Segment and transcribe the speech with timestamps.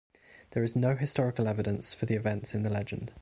[0.49, 3.09] There is no historical evidence for the events in the legend.